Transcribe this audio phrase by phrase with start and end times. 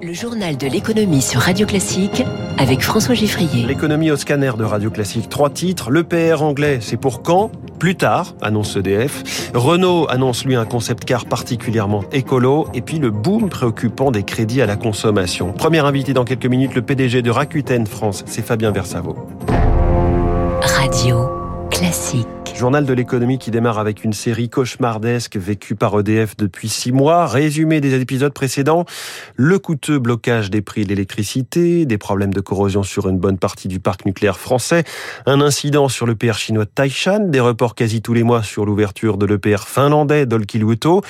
[0.00, 2.22] Le journal de l'économie sur Radio Classique
[2.56, 3.66] avec François Giffrier.
[3.66, 5.28] L'économie au scanner de Radio Classique.
[5.28, 5.90] Trois titres.
[5.90, 7.50] Le PR anglais, c'est pour quand?
[7.80, 9.50] Plus tard, annonce EDF.
[9.54, 12.68] Renault annonce lui un concept car particulièrement écolo.
[12.74, 15.52] Et puis le boom préoccupant des crédits à la consommation.
[15.52, 19.16] Premier invité dans quelques minutes, le PDG de Rakuten France, c'est Fabien Versavo.
[20.62, 21.37] Radio
[21.78, 22.26] Classique.
[22.56, 27.26] Journal de l'économie qui démarre avec une série cauchemardesque vécue par EDF depuis six mois.
[27.26, 28.84] Résumé des épisodes précédents,
[29.36, 33.68] le coûteux blocage des prix de l'électricité, des problèmes de corrosion sur une bonne partie
[33.68, 34.82] du parc nucléaire français,
[35.24, 38.66] un incident sur le l'EPR chinois de Taishan, des reports quasi tous les mois sur
[38.66, 41.02] l'ouverture de l'EPR finlandais d'Olkiluoto,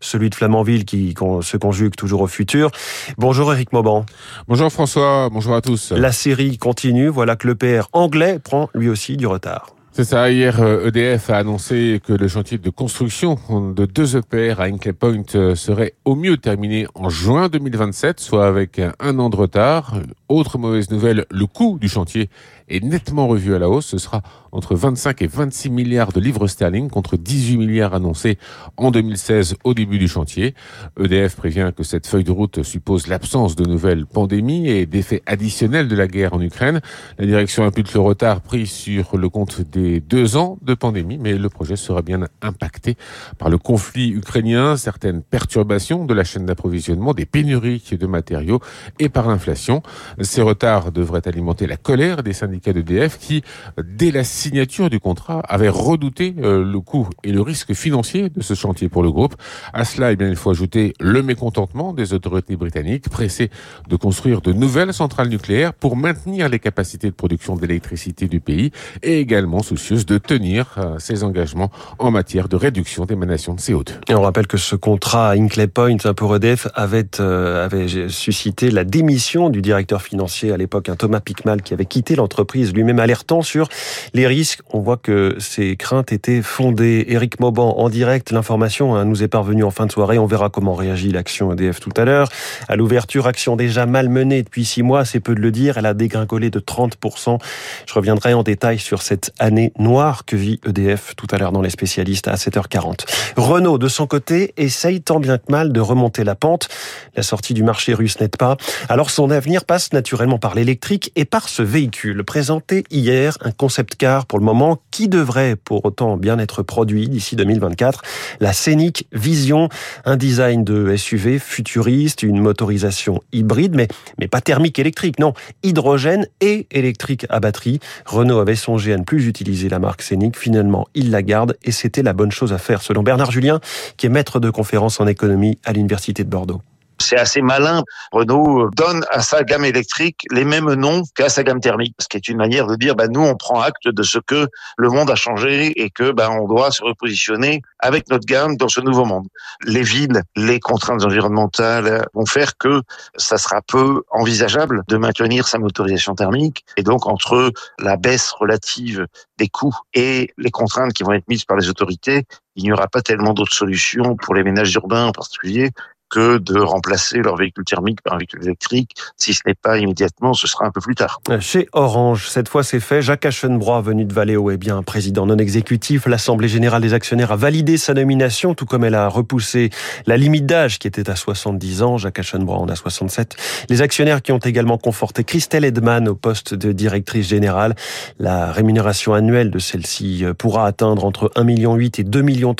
[0.00, 2.72] celui de Flamanville qui se conjugue toujours au futur.
[3.16, 4.04] Bonjour Eric Mauban.
[4.48, 5.92] Bonjour François, bonjour à tous.
[5.92, 9.75] La série continue, voilà que l'EPR anglais prend lui aussi du retard.
[9.96, 10.30] C'est ça.
[10.30, 13.38] Hier, EDF euh, e a annoncé que le chantier de construction
[13.74, 18.46] de deux EPR à Hinkley Point euh, serait au mieux terminé en juin 2027, soit
[18.46, 19.94] avec un an de retard.
[20.28, 22.30] Autre mauvaise nouvelle, le coût du chantier
[22.68, 23.86] est nettement revu à la hausse.
[23.86, 28.36] Ce sera entre 25 et 26 milliards de livres sterling contre 18 milliards annoncés
[28.76, 30.54] en 2016 au début du chantier.
[30.98, 35.86] EDF prévient que cette feuille de route suppose l'absence de nouvelles pandémies et d'effets additionnels
[35.86, 36.80] de la guerre en Ukraine.
[37.18, 41.38] La direction impute le retard pris sur le compte des deux ans de pandémie, mais
[41.38, 42.96] le projet sera bien impacté
[43.38, 48.60] par le conflit ukrainien, certaines perturbations de la chaîne d'approvisionnement, des pénuries de matériaux
[48.98, 49.82] et par l'inflation.
[50.20, 53.42] Ces retards devraient alimenter la colère des syndicats d'EDF qui,
[53.82, 58.42] dès la signature du contrat, avaient redouté euh, le coût et le risque financier de
[58.42, 59.34] ce chantier pour le groupe.
[59.72, 63.50] À cela, eh il faut ajouter le mécontentement des autorités britanniques pressées
[63.88, 68.70] de construire de nouvelles centrales nucléaires pour maintenir les capacités de production d'électricité du pays
[69.02, 73.92] et également soucieuses de tenir euh, ses engagements en matière de réduction d'émanation de CO2.
[74.08, 78.70] Et on rappelle que ce contrat à Inclay Point pour EDF avait, euh, avait suscité
[78.70, 83.00] la démission du directeur financier à l'époque, un Thomas Pickmal, qui avait quitté l'entreprise, lui-même
[83.00, 83.68] alertant sur
[84.14, 84.60] les risques.
[84.72, 87.04] On voit que ces craintes étaient fondées.
[87.08, 90.18] Éric Mauban, en direct, l'information hein, nous est parvenue en fin de soirée.
[90.18, 92.28] On verra comment réagit l'action EDF tout à l'heure.
[92.68, 95.78] À l'ouverture, action déjà malmenée depuis six mois, c'est peu de le dire.
[95.78, 97.38] Elle a dégringolé de 30%.
[97.86, 101.62] Je reviendrai en détail sur cette année noire que vit EDF tout à l'heure dans
[101.62, 103.06] les spécialistes à 7h40.
[103.36, 106.68] Renault, de son côté, essaye tant bien que mal de remonter la pente.
[107.16, 108.56] La sortie du marché russe n'aide pas.
[108.88, 112.22] Alors son avenir passe naturellement par l'électrique et par ce véhicule.
[112.22, 117.08] Présenté hier, un concept car pour le moment qui devrait pour autant bien être produit
[117.08, 118.02] d'ici 2024.
[118.40, 119.70] La Scénic Vision,
[120.04, 126.26] un design de SUV futuriste, une motorisation hybride, mais, mais pas thermique électrique, non, hydrogène
[126.42, 127.80] et électrique à batterie.
[128.04, 130.36] Renault avait songé à ne plus utiliser la marque Scénic.
[130.36, 133.60] Finalement, il la garde et c'était la bonne chose à faire selon Bernard Julien,
[133.96, 136.60] qui est maître de conférence en économie à l'Université de Bordeaux.
[136.98, 137.82] C'est assez malin.
[138.12, 142.16] Renault donne à sa gamme électrique les mêmes noms qu'à sa gamme thermique, ce qui
[142.16, 144.48] est une manière de dire, bah, nous, on prend acte de ce que
[144.78, 148.68] le monde a changé et que, bah, on doit se repositionner avec notre gamme dans
[148.68, 149.26] ce nouveau monde.
[149.64, 152.82] Les villes, les contraintes environnementales vont faire que
[153.16, 156.64] ça sera peu envisageable de maintenir sa motorisation thermique.
[156.76, 159.06] Et donc, entre la baisse relative
[159.38, 162.24] des coûts et les contraintes qui vont être mises par les autorités,
[162.56, 165.70] il n'y aura pas tellement d'autres solutions pour les ménages urbains en particulier
[166.08, 168.94] que de remplacer leur véhicule thermique par un véhicule électrique.
[169.16, 171.20] Si ce n'est pas immédiatement, ce sera un peu plus tard.
[171.40, 173.02] Chez Orange, cette fois c'est fait.
[173.02, 176.06] Jacques Aschenbrois, venu de Valeo, est bien président non exécutif.
[176.06, 179.70] L'Assemblée générale des actionnaires a validé sa nomination, tout comme elle a repoussé
[180.06, 181.98] la limite d'âge qui était à 70 ans.
[181.98, 183.36] Jacques Aschenbrois en a 67.
[183.68, 187.74] Les actionnaires qui ont également conforté Christelle Edman au poste de directrice générale.
[188.18, 192.54] La rémunération annuelle de celle-ci pourra atteindre entre 1,8 million et 2,3 millions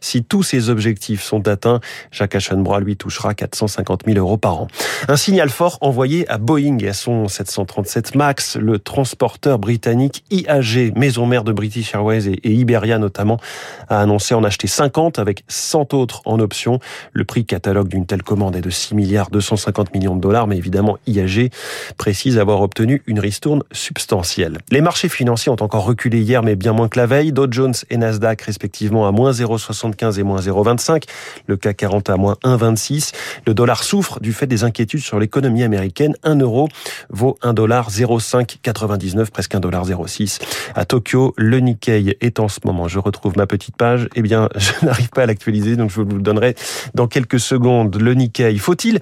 [0.00, 1.80] si tous ces objectifs sont atteints.
[2.10, 4.68] Jacques Aschenbrois lui touchera 450 000 euros par an.
[5.08, 10.96] Un signal fort envoyé à Boeing et à son 737 MAX, le transporteur britannique IAG,
[10.96, 13.40] maison mère de British Airways et Iberia notamment,
[13.88, 16.78] a annoncé en acheter 50 avec 100 autres en option.
[17.12, 20.56] Le prix catalogue d'une telle commande est de 6 milliards 250 millions de dollars, mais
[20.56, 21.50] évidemment IAG
[21.96, 24.58] précise avoir obtenu une ristourne substantielle.
[24.70, 27.32] Les marchés financiers ont encore reculé hier, mais bien moins que la veille.
[27.32, 31.04] Dow Jones et Nasdaq respectivement à moins 0,75 et moins 0,25.
[31.46, 33.12] Le CAC 40 à moins 1,20
[33.46, 36.14] le dollar souffre du fait des inquiétudes sur l'économie américaine.
[36.22, 36.68] 1 euro
[37.10, 40.40] vaut 1 dollar 0,599, presque 1 dollar 0,6.
[40.74, 44.48] À Tokyo, le Nikkei est en ce moment, je retrouve ma petite page, eh bien,
[44.56, 46.54] je n'arrive pas à l'actualiser, donc je vous le donnerai
[46.94, 47.96] dans quelques secondes.
[47.96, 49.00] Le Nikkei, faut-il,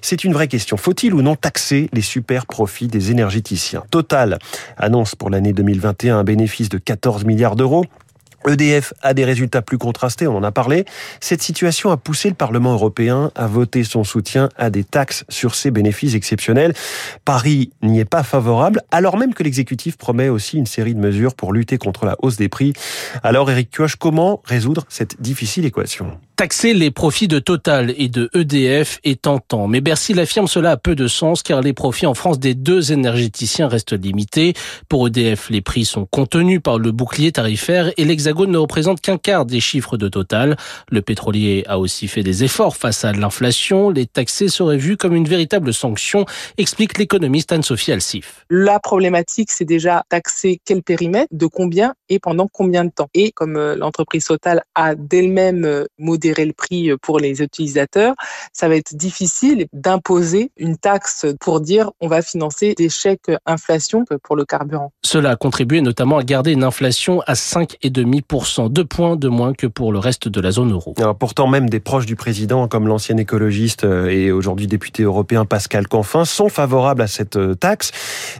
[0.00, 3.84] c'est une vraie question, faut-il ou non taxer les super profits des énergéticiens?
[3.90, 4.38] Total
[4.76, 7.84] annonce pour l'année 2021 un bénéfice de 14 milliards d'euros
[8.48, 10.84] EDF a des résultats plus contrastés, on en a parlé.
[11.20, 15.54] Cette situation a poussé le Parlement européen à voter son soutien à des taxes sur
[15.54, 16.74] ces bénéfices exceptionnels.
[17.24, 21.34] Paris n'y est pas favorable, alors même que l'exécutif promet aussi une série de mesures
[21.34, 22.72] pour lutter contre la hausse des prix.
[23.22, 26.18] Alors Eric Kioch, comment résoudre cette difficile équation?
[26.36, 30.76] Taxer les profits de Total et de EDF est tentant, mais Bercy l'affirme cela a
[30.76, 34.54] peu de sens car les profits en France des deux énergéticiens restent limités.
[34.88, 39.16] Pour EDF, les prix sont contenus par le bouclier tarifaire et l'Hexagone ne représente qu'un
[39.16, 40.56] quart des chiffres de Total.
[40.90, 43.90] Le pétrolier a aussi fait des efforts face à l'inflation.
[43.90, 46.24] Les taxer seraient vus comme une véritable sanction,
[46.58, 48.44] explique l'économiste Anne-Sophie Alsif.
[48.50, 53.08] La problématique, c'est déjà taxer quel périmètre, de combien et pendant combien de temps.
[53.14, 58.14] Et comme euh, l'entreprise Total a d'elle-même euh, modélisé le prix pour les utilisateurs,
[58.52, 64.04] ça va être difficile d'imposer une taxe pour dire on va financer des chèques inflation
[64.22, 64.92] pour le carburant.
[65.04, 68.23] Cela a contribué notamment à garder une inflation à 5,5%,
[68.70, 70.94] deux points de moins que pour le reste de la zone euro.
[70.98, 75.44] Alors pourtant, même des proches du président, comme l'ancien écologiste euh, et aujourd'hui député européen
[75.44, 77.92] Pascal Canfin, sont favorables à cette euh, taxe.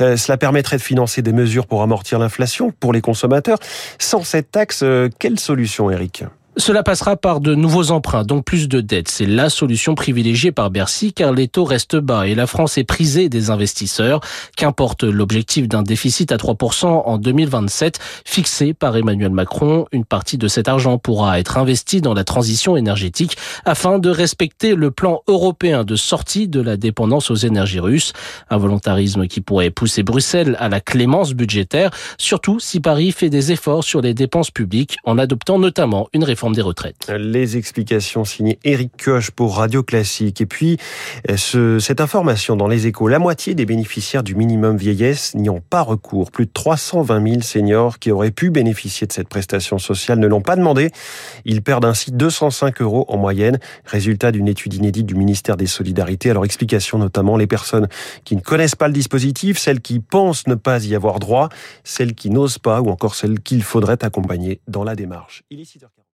[0.00, 3.58] Euh, cela permettrait de financer des mesures pour amortir l'inflation pour les consommateurs.
[3.98, 4.84] Sans cette taxe,
[5.18, 6.24] quelle solution, Eric
[6.58, 9.08] cela passera par de nouveaux emprunts, donc plus de dettes.
[9.08, 12.84] C'est la solution privilégiée par Bercy car les taux restent bas et la France est
[12.84, 14.20] prisée des investisseurs.
[14.54, 20.46] Qu'importe l'objectif d'un déficit à 3% en 2027 fixé par Emmanuel Macron, une partie de
[20.46, 25.84] cet argent pourra être investi dans la transition énergétique afin de respecter le plan européen
[25.84, 28.12] de sortie de la dépendance aux énergies russes.
[28.50, 33.52] Un volontarisme qui pourrait pousser Bruxelles à la clémence budgétaire, surtout si Paris fait des
[33.52, 37.10] efforts sur les dépenses publiques en adoptant notamment une réforme des retraites.
[37.16, 40.40] Les explications signées Eric Koch pour Radio Classique.
[40.40, 40.78] Et puis,
[41.36, 45.60] ce, cette information dans les échos, la moitié des bénéficiaires du minimum vieillesse n'y ont
[45.60, 46.30] pas recours.
[46.30, 50.40] Plus de 320 000 seniors qui auraient pu bénéficier de cette prestation sociale ne l'ont
[50.40, 50.90] pas demandé.
[51.44, 53.58] Ils perdent ainsi 205 euros en moyenne.
[53.84, 56.30] Résultat d'une étude inédite du ministère des Solidarités.
[56.30, 57.88] Alors, explication notamment les personnes
[58.24, 61.48] qui ne connaissent pas le dispositif, celles qui pensent ne pas y avoir droit,
[61.84, 65.42] celles qui n'osent pas ou encore celles qu'il faudrait accompagner dans la démarche.
[65.50, 66.01] Il est 6 h